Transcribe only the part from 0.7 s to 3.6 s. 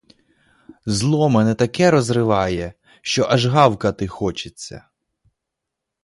Зло мене таке розбирає, що аж